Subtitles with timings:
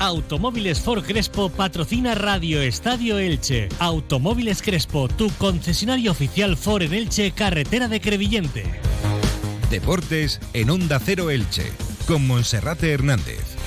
[0.00, 3.68] Automóviles Ford Crespo patrocina Radio Estadio Elche.
[3.80, 8.64] Automóviles Crespo, tu concesionario oficial Ford en Elche, carretera de Crevillente.
[9.70, 11.72] Deportes en Onda Cero Elche,
[12.06, 13.57] con Monserrate Hernández.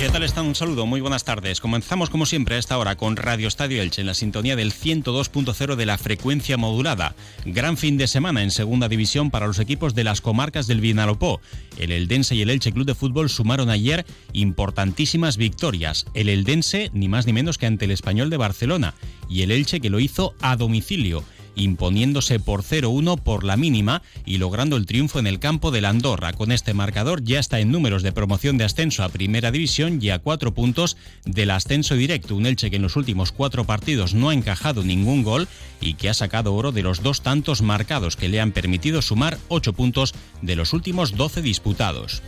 [0.00, 0.46] ¿Qué tal están?
[0.46, 1.60] Un saludo, muy buenas tardes.
[1.60, 5.76] Comenzamos como siempre a esta hora con Radio Estadio Elche en la sintonía del 102.0
[5.76, 7.14] de la frecuencia modulada.
[7.44, 11.42] Gran fin de semana en segunda división para los equipos de las comarcas del Vinalopó.
[11.76, 16.06] El Eldense y el Elche Club de Fútbol sumaron ayer importantísimas victorias.
[16.14, 18.94] El Eldense ni más ni menos que ante el Español de Barcelona
[19.28, 21.22] y el Elche que lo hizo a domicilio
[21.60, 25.90] imponiéndose por 0-1 por la mínima y logrando el triunfo en el campo de la
[25.90, 26.32] Andorra.
[26.32, 30.10] Con este marcador ya está en números de promoción de ascenso a Primera División y
[30.10, 32.34] a cuatro puntos del ascenso directo.
[32.34, 35.48] Un Elche que en los últimos cuatro partidos no ha encajado ningún gol
[35.80, 39.38] y que ha sacado oro de los dos tantos marcados que le han permitido sumar
[39.48, 42.22] ocho puntos de los últimos 12 disputados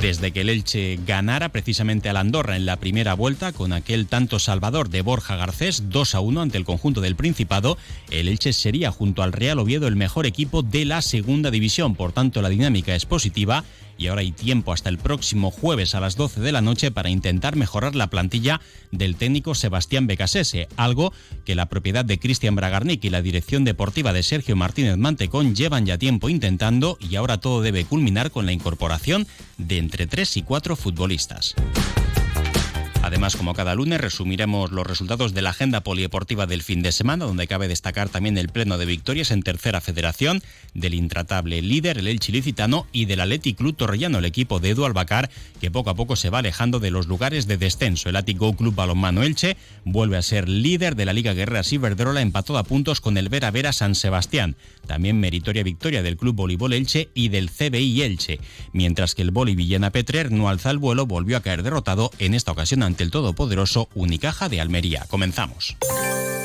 [0.00, 4.38] desde que el Elche ganara precisamente al Andorra en la primera vuelta con aquel tanto
[4.38, 7.76] salvador de Borja Garcés 2 a 1 ante el conjunto del Principado,
[8.10, 12.12] el Elche sería junto al Real Oviedo el mejor equipo de la segunda división, por
[12.12, 13.64] tanto la dinámica es positiva
[14.00, 17.10] y ahora hay tiempo hasta el próximo jueves a las 12 de la noche para
[17.10, 21.12] intentar mejorar la plantilla del técnico Sebastián Becasese, algo
[21.44, 25.84] que la propiedad de Cristian Bragarnik y la dirección deportiva de Sergio Martínez Mantecón llevan
[25.84, 29.26] ya tiempo intentando y ahora todo debe culminar con la incorporación
[29.58, 31.54] de entre 3 y 4 futbolistas.
[33.10, 37.24] Además, como cada lunes, resumiremos los resultados de la agenda polideportiva del fin de semana,
[37.24, 40.44] donde cabe destacar también el pleno de victorias en tercera federación
[40.74, 44.84] del intratable líder, el Elche Licitano, y del Athletic Club Torrellano, el equipo de Edu
[44.84, 45.28] Albacar,
[45.60, 48.08] que poco a poco se va alejando de los lugares de descenso.
[48.08, 52.58] El Athletic Club Balonmano Elche vuelve a ser líder de la Liga Guerrera Ciberdrola, empatado
[52.58, 54.54] a puntos con el Vera Vera San Sebastián.
[54.90, 58.40] También meritoria victoria del Club Voleibol Elche y del CBI Elche,
[58.72, 62.34] mientras que el Boli Villena Petrer no alza el vuelo, volvió a caer derrotado en
[62.34, 65.06] esta ocasión ante el todopoderoso Unicaja de Almería.
[65.08, 65.76] Comenzamos.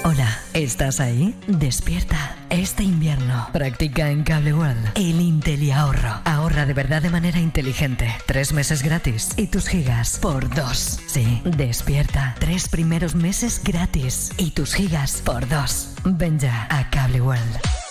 [0.04, 1.34] Hola, ¿estás ahí?
[1.48, 2.38] Despierta.
[2.52, 6.22] Este invierno practica en Cable World el Intel ahorro.
[6.24, 8.14] Ahorra de verdad de manera inteligente.
[8.28, 11.00] Tres meses gratis y tus gigas por dos.
[11.08, 12.36] Sí, despierta.
[12.40, 15.96] Tres primeros meses gratis y tus gigas por dos.
[16.04, 17.85] Ven ya a Cable World.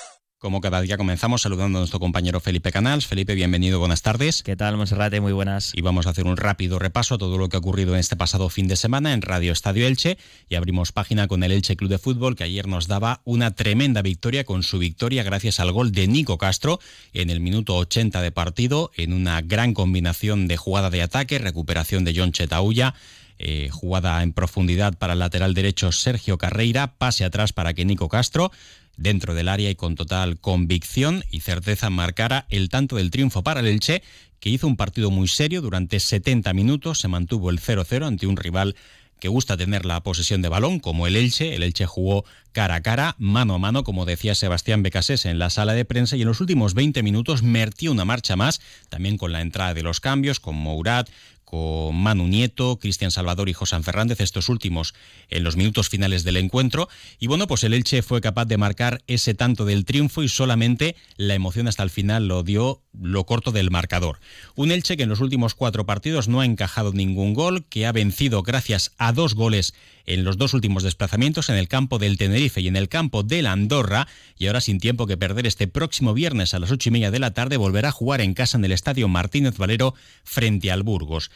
[0.44, 3.06] Como cada día comenzamos saludando a nuestro compañero Felipe Canals.
[3.06, 4.42] Felipe, bienvenido, buenas tardes.
[4.42, 5.22] ¿Qué tal, Monserrate?
[5.22, 5.72] Muy buenas.
[5.74, 8.14] Y vamos a hacer un rápido repaso a todo lo que ha ocurrido en este
[8.14, 10.18] pasado fin de semana en Radio Estadio Elche
[10.50, 14.02] y abrimos página con el Elche Club de Fútbol que ayer nos daba una tremenda
[14.02, 16.78] victoria con su victoria gracias al gol de Nico Castro
[17.14, 22.04] en el minuto 80 de partido en una gran combinación de jugada de ataque, recuperación
[22.04, 22.92] de John Chetauya,
[23.38, 28.10] eh, jugada en profundidad para el lateral derecho Sergio Carreira, pase atrás para que Nico
[28.10, 28.52] Castro
[28.96, 33.60] dentro del área y con total convicción y certeza marcara el tanto del triunfo para
[33.60, 34.02] el Elche,
[34.40, 38.36] que hizo un partido muy serio durante 70 minutos, se mantuvo el 0-0 ante un
[38.36, 38.76] rival
[39.24, 41.54] que gusta tener la posesión de balón, como el Elche.
[41.54, 45.48] El Elche jugó cara a cara, mano a mano, como decía Sebastián Becasés en la
[45.48, 48.60] sala de prensa, y en los últimos 20 minutos mertió una marcha más,
[48.90, 51.06] también con la entrada de los cambios, con Mourad,
[51.54, 54.92] con Manu Nieto, Cristian Salvador y José Fernández, estos últimos
[55.28, 56.88] en los minutos finales del encuentro.
[57.20, 60.96] Y bueno, pues el Elche fue capaz de marcar ese tanto del triunfo y solamente
[61.16, 64.18] la emoción hasta el final lo dio lo corto del marcador.
[64.56, 67.92] Un Elche que en los últimos cuatro partidos no ha encajado ningún gol, que ha
[67.92, 69.74] vencido gracias a dos goles
[70.06, 73.46] en los dos últimos desplazamientos en el campo del Tenerife y en el campo del
[73.46, 74.06] Andorra,
[74.38, 77.18] y ahora sin tiempo que perder este próximo viernes a las ocho y media de
[77.18, 81.30] la tarde volverá a jugar en casa en el Estadio Martínez Valero frente al Burgos.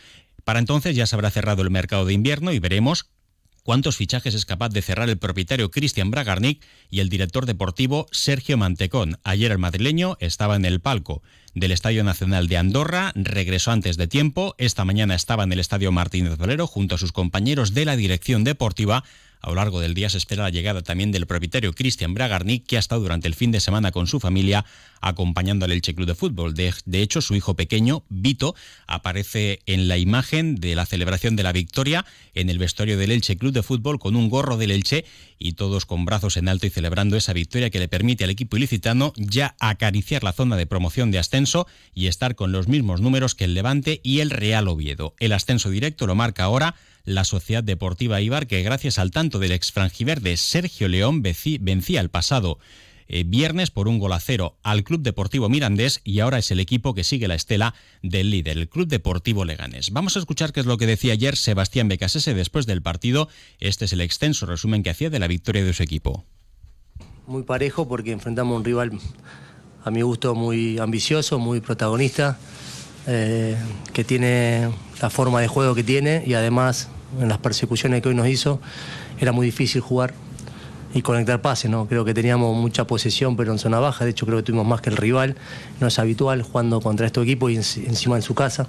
[0.44, 3.10] Para entonces ya se habrá cerrado el mercado de invierno y veremos
[3.68, 8.56] cuántos fichajes es capaz de cerrar el propietario Cristian Bragarnik y el director deportivo Sergio
[8.56, 9.18] Mantecón.
[9.24, 11.22] Ayer el madrileño estaba en el palco
[11.54, 15.92] del Estadio Nacional de Andorra, regresó antes de tiempo, esta mañana estaba en el Estadio
[15.92, 19.04] Martínez Valero junto a sus compañeros de la dirección deportiva
[19.41, 22.76] a lo largo del día se espera la llegada también del propietario Cristian Bragarnik, que
[22.76, 24.65] ha estado durante el fin de semana con su familia
[25.00, 26.54] acompañando al Elche Club de Fútbol.
[26.54, 28.54] De, de, hecho, su hijo pequeño, Vito,
[28.87, 32.04] aparece en la imagen de la celebración de la victoria
[32.34, 35.04] en el vestuario del Elche Club de Fútbol con un gorro del Elche
[35.39, 38.57] y todos con brazos en alto y celebrando esa victoria que le permite al equipo
[38.57, 43.34] ilicitano ya acariciar la zona de promoción de ascenso y estar con los mismos números
[43.34, 45.15] que el Levante y el Real Oviedo.
[45.21, 46.74] El ascenso directo lo marca ahora
[47.09, 52.10] la Sociedad Deportiva Ibar, que gracias al tanto del ex frangiverde Sergio León vencía el
[52.10, 52.59] pasado
[53.09, 56.60] eh, viernes por un gol a cero al Club Deportivo Mirandés y ahora es el
[56.60, 59.91] equipo que sigue la estela del líder, el Club Deportivo Leganés.
[59.91, 63.28] Vamos a escuchar qué es lo que decía ayer Sebastián Becasese después del partido.
[63.60, 66.25] Este es el extenso resumen que hacía de la victoria de su equipo.
[67.27, 68.93] Muy parejo porque enfrentamos a un rival
[69.83, 72.39] a mi gusto muy ambicioso, muy protagonista.
[73.09, 73.57] eh,
[73.95, 74.71] que tiene
[75.01, 76.91] la forma de juego que tiene y además
[77.21, 78.60] en las persecuciones que hoy nos hizo
[79.19, 80.15] era muy difícil jugar
[80.95, 81.87] y conectar pases, ¿no?
[81.87, 84.81] Creo que teníamos mucha posesión, pero en zona baja, de hecho creo que tuvimos más
[84.81, 85.37] que el rival,
[85.81, 88.66] no es habitual jugando contra este equipo y encima en su casa.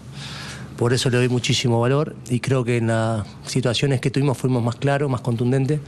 [0.77, 4.63] Por eso le doy muchísimo valor y creo que en las situaciones que tuvimos fuimos
[4.63, 5.81] más claros, más contundentes.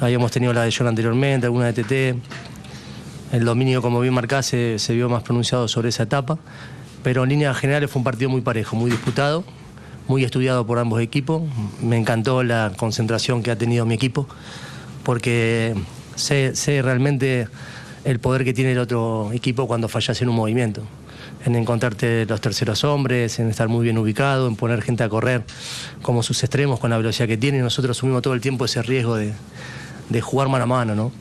[0.00, 2.18] Habíamos tenido la de John anteriormente, alguna de TT.
[3.32, 6.38] El dominio, como bien marcase, se vio más pronunciado sobre esa etapa.
[7.02, 9.44] Pero en líneas generales fue un partido muy parejo, muy disputado,
[10.08, 11.42] muy estudiado por ambos equipos.
[11.80, 14.26] Me encantó la concentración que ha tenido mi equipo
[15.02, 15.74] porque
[16.14, 16.52] sé,
[16.82, 17.48] realmente
[18.04, 20.82] el poder que tiene el otro equipo cuando fallas en un movimiento,
[21.44, 25.44] en encontrarte los terceros hombres, en estar muy bien ubicado, en poner gente a correr
[26.02, 27.60] como sus extremos con la velocidad que tiene.
[27.60, 29.32] Nosotros asumimos todo el tiempo ese riesgo de,
[30.20, 31.12] jugar mano a mano, ¿no?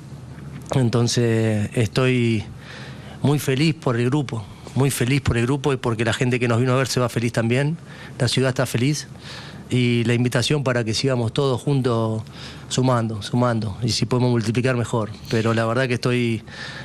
[0.75, 2.43] Entonces estoy
[3.21, 4.43] muy feliz por el grupo,
[4.75, 6.99] muy feliz por el grupo y porque la gente que nos vino a ver se
[6.99, 7.77] va feliz también,
[8.19, 9.07] la ciudad está feliz
[9.69, 12.23] y la invitación para que sigamos todos juntos
[12.71, 15.11] sumando, sumando, y si podemos multiplicar mejor.
[15.29, 16.41] Pero la verdad que estoy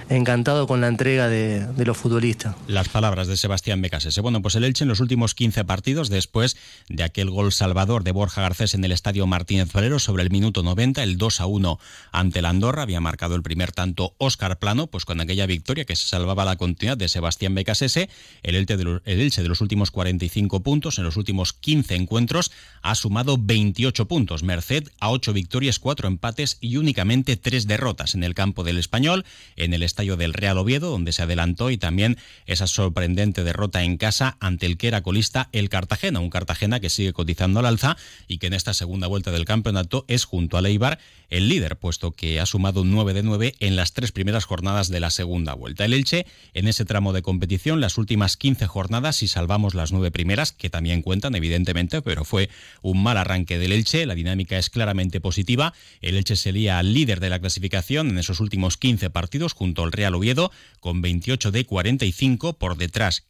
[0.09, 2.57] encantado con la entrega de, los futbolistas.
[2.67, 4.21] Las palabras de Sebastián Becasese.
[4.21, 6.57] Bueno, pues el Elche en los últimos 15 partidos, después
[6.89, 10.65] de aquel gol salvador de Borja Garcés en el estadio Martínez Valero sobre el minuto
[10.65, 11.79] 90, el 2 a 1
[12.11, 15.95] ante la Andorra, había marcado el primer tanto Óscar Plano, pues con aquella victoria que
[15.95, 18.11] se salvaba la continuidad de Sebastián Becasese,
[18.43, 21.95] el Elche de los, el Elche de los últimos 45 puntos, en los últimos 15
[21.95, 22.51] encuentros,
[22.83, 28.25] ha sumado 28 puntos, merced a 8 victorias, 4 empates y únicamente 3 derrotas en
[28.25, 29.25] el campo del Español,
[29.57, 33.97] en el estadio del Real Oviedo, donde se adelantó, y también esa sorprendente derrota en
[33.97, 37.97] casa ante el que era colista el Cartagena, un Cartagena que sigue cotizando al alza
[38.29, 42.13] y que en esta segunda vuelta del campeonato es junto a Leibar el líder, puesto
[42.13, 45.85] que ha sumado 9 de 9 en las tres primeras jornadas de la segunda vuelta.
[45.85, 50.11] El Elche, en ese tramo de competición, las últimas 15 jornadas, si salvamos las nueve
[50.11, 52.49] primeras, que también cuentan, evidentemente, pero fue
[52.83, 55.66] un mal arranque del Elche, la dinámica es claramente positiva,
[56.01, 60.15] el Elche sería líder de la clasificación en esos últimos 15 partidos junto al Real
[60.15, 63.25] Oviedo con 28 de 45 por detrás.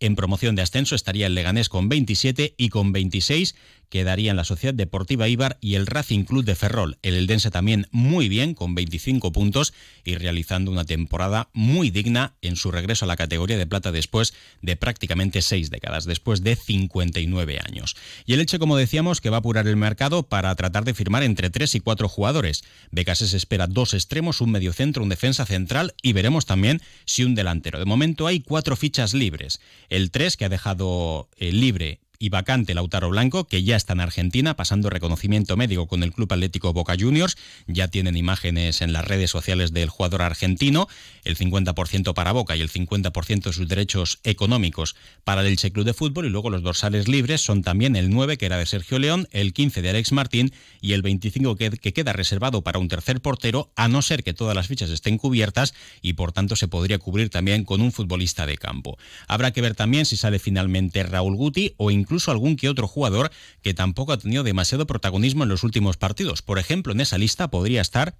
[0.00, 3.54] En promoción de ascenso estaría el Leganés con 27 y con 26
[3.90, 6.96] quedarían la Sociedad Deportiva Ibar y el Racing Club de Ferrol.
[7.02, 12.56] El Eldense también muy bien, con 25 puntos y realizando una temporada muy digna en
[12.56, 14.32] su regreso a la categoría de plata después
[14.62, 17.96] de prácticamente seis décadas, después de 59 años.
[18.24, 21.22] Y el hecho, como decíamos, que va a apurar el mercado para tratar de firmar
[21.22, 22.64] entre tres y cuatro jugadores.
[22.90, 27.78] Becases espera dos extremos, un mediocentro, un defensa central y veremos también si un delantero.
[27.78, 29.60] De momento hay cuatro fichas libres.
[29.88, 34.00] El 3 que ha dejado eh, libre y vacante Lautaro Blanco, que ya está en
[34.00, 37.38] Argentina pasando reconocimiento médico con el Club Atlético Boca Juniors.
[37.66, 40.86] Ya tienen imágenes en las redes sociales del jugador argentino,
[41.24, 45.86] el 50% para Boca y el 50% de sus derechos económicos para el Elche Club
[45.86, 46.26] de Fútbol.
[46.26, 49.54] Y luego los dorsales libres son también el 9, que era de Sergio León, el
[49.54, 50.52] 15 de Alex Martín
[50.82, 54.34] y el 25 que, que queda reservado para un tercer portero, a no ser que
[54.34, 55.72] todas las fichas estén cubiertas
[56.02, 58.98] y por tanto se podría cubrir también con un futbolista de campo.
[59.26, 62.88] Habrá que ver también si sale finalmente Raúl Guti o incluso incluso algún que otro
[62.88, 63.30] jugador
[63.62, 66.42] que tampoco ha tenido demasiado protagonismo en los últimos partidos.
[66.42, 68.16] Por ejemplo, en esa lista podría estar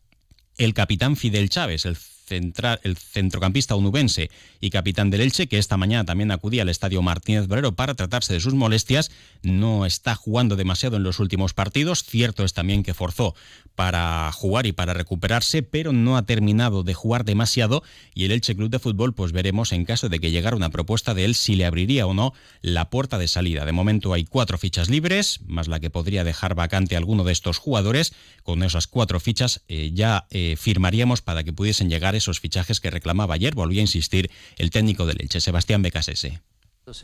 [0.58, 1.96] el capitán Fidel Chávez, el
[2.36, 4.30] el centrocampista onubense
[4.60, 8.32] y capitán del Elche, que esta mañana también acudía al estadio Martínez Brero para tratarse
[8.32, 9.10] de sus molestias,
[9.42, 12.04] no está jugando demasiado en los últimos partidos.
[12.04, 13.34] Cierto es también que forzó
[13.74, 17.82] para jugar y para recuperarse, pero no ha terminado de jugar demasiado
[18.14, 21.14] y el Elche Club de Fútbol, pues veremos en caso de que llegara una propuesta
[21.14, 23.64] de él si le abriría o no la puerta de salida.
[23.64, 27.58] De momento hay cuatro fichas libres, más la que podría dejar vacante alguno de estos
[27.58, 28.12] jugadores.
[28.42, 32.90] Con esas cuatro fichas eh, ya eh, firmaríamos para que pudiesen llegar esos fichajes que
[32.90, 36.40] reclamaba ayer, volvió a insistir el técnico del Elche, Sebastián Becasese.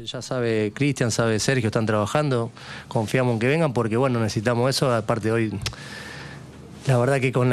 [0.04, 2.50] Ya sabe Cristian, sabe Sergio, están trabajando,
[2.88, 5.52] confiamos en que vengan porque bueno, necesitamos eso, aparte hoy
[6.86, 7.50] la verdad que con,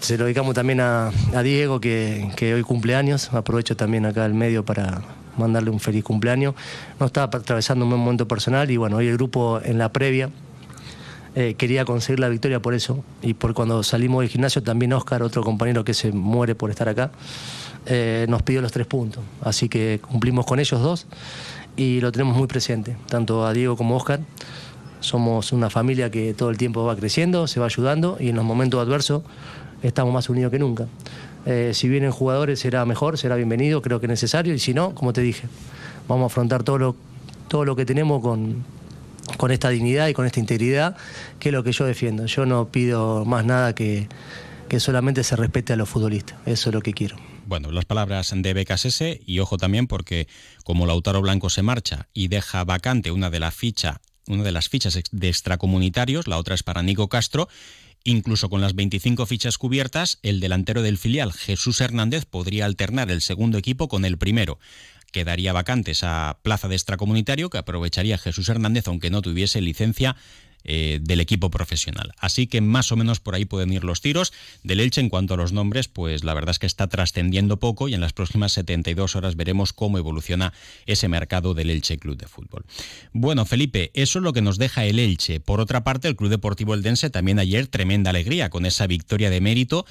[0.00, 1.10] se lo dedicamos también a,
[1.42, 3.32] Diego, que, que, hoy cumpleaños.
[3.32, 5.00] Aprovecho también acá el medio para
[5.38, 6.54] mandarle un feliz cumpleaños.
[7.00, 10.30] No estaba atravesando un buen momento personal y bueno, hoy el grupo en la previa
[11.38, 13.04] eh, quería conseguir la victoria por eso.
[13.20, 16.88] Y por cuando salimos del gimnasio, también Oscar, otro compañero que se muere por estar
[16.88, 17.10] acá,
[17.84, 19.22] eh, nos pidió los tres puntos.
[19.42, 21.06] Así que cumplimos con ellos dos
[21.76, 24.20] y lo tenemos muy presente, tanto a Diego como a Oscar.
[25.00, 28.44] Somos una familia que todo el tiempo va creciendo, se va ayudando y en los
[28.44, 29.22] momentos adversos
[29.82, 30.86] estamos más unidos que nunca.
[31.44, 34.94] Eh, si vienen jugadores será mejor, será bienvenido, creo que es necesario y si no,
[34.94, 35.48] como te dije,
[36.08, 36.96] vamos a afrontar todo lo,
[37.48, 38.64] todo lo que tenemos con,
[39.36, 40.96] con esta dignidad y con esta integridad,
[41.38, 42.26] que es lo que yo defiendo.
[42.26, 44.08] Yo no pido más nada que,
[44.68, 46.38] que solamente se respete a los futbolistas.
[46.46, 47.16] Eso es lo que quiero.
[47.46, 50.26] Bueno, las palabras de BKSS y ojo también porque
[50.64, 54.68] como Lautaro Blanco se marcha y deja vacante una de, la ficha, una de las
[54.68, 57.48] fichas de extracomunitarios, la otra es para Nico Castro,
[58.08, 63.20] Incluso con las 25 fichas cubiertas, el delantero del filial, Jesús Hernández, podría alternar el
[63.20, 64.60] segundo equipo con el primero.
[65.12, 70.16] Quedaría vacante esa plaza de extracomunitario que aprovecharía Jesús Hernández, aunque no tuviese licencia
[70.68, 72.12] eh, del equipo profesional.
[72.18, 74.32] Así que más o menos por ahí pueden ir los tiros.
[74.64, 77.86] Del Elche en cuanto a los nombres, pues la verdad es que está trascendiendo poco
[77.86, 80.52] y en las próximas 72 horas veremos cómo evoluciona
[80.86, 82.64] ese mercado del Elche Club de Fútbol.
[83.12, 85.38] Bueno, Felipe, eso es lo que nos deja el Elche.
[85.38, 89.40] Por otra parte, el Club Deportivo Eldense también ayer tremenda alegría con esa victoria de
[89.40, 89.86] mérito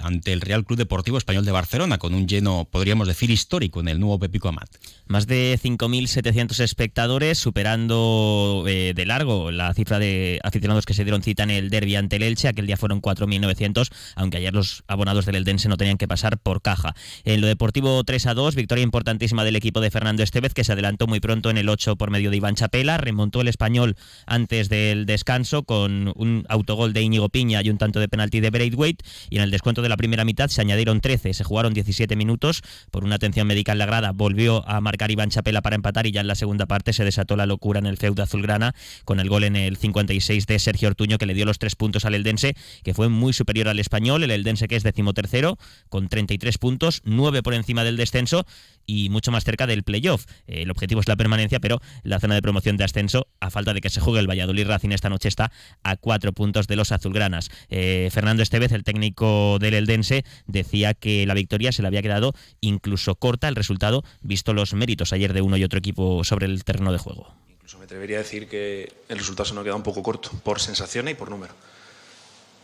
[0.00, 3.88] ante el Real Club Deportivo Español de Barcelona, con un lleno, podríamos decir, histórico en
[3.88, 4.68] el nuevo Pepico Amat.
[5.06, 11.22] Más de 5.700 espectadores, superando eh, de largo la cifra de aficionados que se dieron
[11.22, 12.48] cita en el derby ante el Elche.
[12.48, 16.62] Aquel día fueron 4.900, aunque ayer los abonados del Eldense no tenían que pasar por
[16.62, 16.94] caja.
[17.24, 20.72] En lo deportivo 3 a 2, victoria importantísima del equipo de Fernando Estevez, que se
[20.72, 22.96] adelantó muy pronto en el 8 por medio de Iván Chapela.
[22.96, 23.96] Remontó el español
[24.26, 28.50] antes del descanso con un autogol de Íñigo Piña y un tanto de penalti de
[28.50, 29.04] Braithwaite.
[29.30, 32.62] Y en el descuento de la primera mitad se añadieron 13, se jugaron 17 minutos.
[32.90, 36.10] Por una atención médica en la grada volvió a marcar Iván Chapela para empatar y
[36.10, 38.74] ya en la segunda parte se desató la locura en el feudo azulgrana
[39.04, 42.04] con el gol en el 56 de Sergio Ortuño que le dio los tres puntos
[42.04, 44.24] al Eldense, que fue muy superior al español.
[44.24, 45.56] El Eldense que es decimotercero
[45.88, 48.44] con 33 puntos, 9 por encima del descenso
[48.86, 50.26] y mucho más cerca del playoff.
[50.46, 53.80] El objetivo es la permanencia, pero la zona de promoción de ascenso, a falta de
[53.80, 57.50] que se juegue el Valladolid Racing esta noche, está a cuatro puntos de los azulgranas.
[57.68, 62.34] Eh, Fernando Estevez, el técnico del Eldense, decía que la victoria se le había quedado
[62.60, 66.64] incluso corta el resultado, visto los méritos ayer de uno y otro equipo sobre el
[66.64, 67.34] terreno de juego.
[67.50, 70.30] Incluso me atrevería a decir que el resultado se nos ha quedado un poco corto,
[70.42, 71.54] por sensaciones y por número.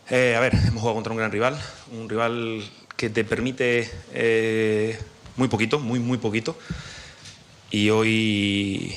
[0.09, 1.59] Eh, a ver, hemos jugado contra un gran rival,
[1.91, 2.63] un rival
[2.97, 4.99] que te permite eh,
[5.37, 6.57] muy poquito, muy, muy poquito.
[7.71, 8.93] Y hoy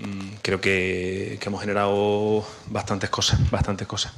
[0.00, 4.12] mmm, creo que, que, hemos generado bastantes cosas, bastantes cosas.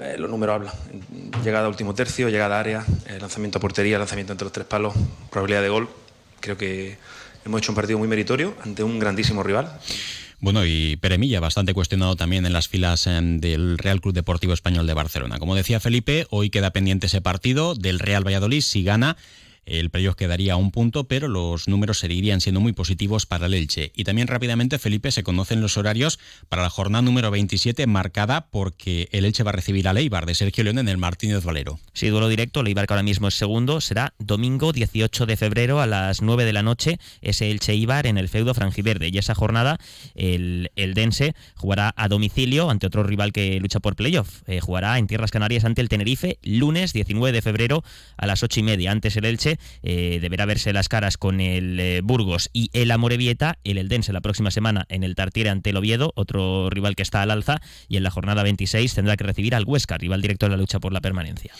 [0.00, 0.74] Eh, los números hablan.
[1.44, 4.66] Llegada a último tercio, llegada a área, eh, lanzamiento a portería, lanzamiento entre los tres
[4.66, 4.94] palos,
[5.30, 5.88] probabilidad de gol.
[6.40, 6.96] Creo que
[7.44, 9.78] hemos hecho un partido muy meritorio ante un grandísimo rival.
[10.40, 14.88] Bueno, y Peremilla, bastante cuestionado también en las filas en, del Real Club Deportivo Español
[14.88, 15.38] de Barcelona.
[15.38, 18.60] Como decía Felipe, hoy queda pendiente ese partido del Real Valladolid.
[18.60, 19.16] Si gana,
[19.64, 23.54] el playoff quedaría a un punto, pero los números seguirían siendo muy positivos para el
[23.54, 23.92] Elche.
[23.94, 29.08] Y también rápidamente, Felipe, se conocen los horarios para la jornada número 27, marcada porque
[29.12, 31.78] el Elche va a recibir a Leibar de Sergio León en el Martínez Valero.
[31.92, 32.62] Sí, duelo directo.
[32.62, 36.52] Leibar, que ahora mismo es segundo, será domingo 18 de febrero a las 9 de
[36.52, 36.98] la noche.
[37.20, 39.10] Ese Elche Ibar en el feudo Frangiverde.
[39.12, 39.78] Y esa jornada,
[40.14, 44.42] el, el Dense jugará a domicilio ante otro rival que lucha por playoff.
[44.46, 47.84] Eh, jugará en Tierras Canarias ante el Tenerife, lunes 19 de febrero
[48.16, 48.90] a las 8 y media.
[48.90, 49.51] Antes el Elche
[49.82, 54.20] eh, deberá verse las caras con el eh, Burgos y el Amorebieta, el Eldense la
[54.20, 57.96] próxima semana en el Tartiere ante el Oviedo, otro rival que está al alza, y
[57.96, 60.92] en la jornada 26 tendrá que recibir al Huesca, rival directo en la lucha por
[60.92, 61.52] la permanencia.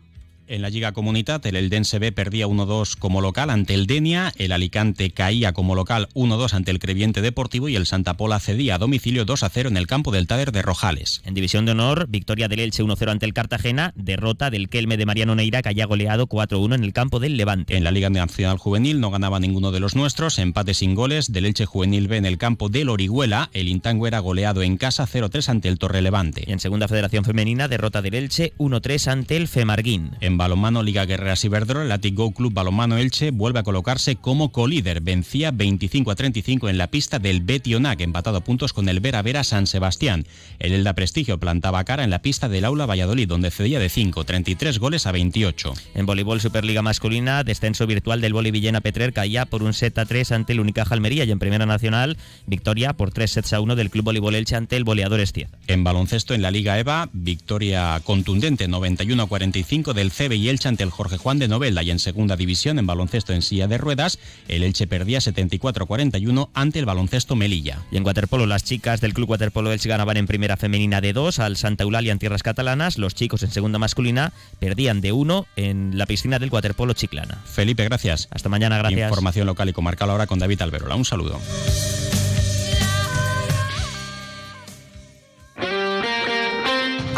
[0.48, 4.52] En la Liga Comunitat, el Eldense B perdía 1-2 como local ante el Denia, el
[4.52, 8.78] Alicante caía como local 1-2 ante el Creviente Deportivo y el Santa Pola cedía a
[8.78, 11.22] domicilio 2-0 en el campo del Tader de Rojales.
[11.26, 15.08] En División de Honor, victoria del Elche 1-0 ante el Cartagena, derrota del Kelme de
[15.08, 17.76] Mariano Neira que haya goleado 4-1 en el campo del Levante.
[17.76, 21.48] En la Liga Nacional Juvenil no ganaba ninguno de los nuestros, empate sin goles del
[21.48, 25.50] Elche Juvenil B en el campo del Orihuela, el Intango era goleado en casa 0-3
[25.50, 26.44] ante el Torre Levante.
[26.46, 30.12] Y en Segunda Federación Femenina, derrota del Elche 1-3 ante el Femarguín.
[30.22, 34.52] En En balonmano Liga Guerreras Iberdrola, el Atic Club Balonmano Elche vuelve a colocarse como
[34.52, 35.00] colíder.
[35.00, 39.22] Vencía 25 a 35 en la pista del Betionac, empatado a puntos con el Vera
[39.22, 40.26] Vera San Sebastián.
[40.60, 44.26] El Elda Prestigio plantaba cara en la pista del Aula Valladolid, donde cedía de 5,
[44.26, 45.74] 33 goles a 28.
[45.94, 50.06] En voleibol Superliga masculina, descenso virtual del Voli Villena Petrer caía por un set a
[50.06, 53.78] 3 ante el Unicaja Almería y en Primera Nacional, victoria por 3 sets a 1
[53.78, 55.58] del Club Voleibol Elche ante el Boleador Estieza.
[55.68, 60.84] En baloncesto en la Liga EVA, victoria contundente 91 a 45 del Y Elche ante
[60.84, 64.18] el Jorge Juan de Novela y en segunda división en baloncesto en silla de ruedas,
[64.48, 67.84] el Elche perdía 74 a 41 ante el baloncesto Melilla.
[67.92, 71.40] Y en waterpolo, las chicas del Club Waterpolo Elche ganaban en primera femenina de 2
[71.40, 75.98] al Santa Eulalia en tierras catalanas, los chicos en segunda masculina perdían de 1 en
[75.98, 77.42] la piscina del waterpolo Chiclana.
[77.46, 78.28] Felipe, gracias.
[78.32, 79.10] Hasta mañana, gracias.
[79.10, 80.96] Información local y comarcal ahora con David Alberola.
[80.96, 81.40] Un saludo.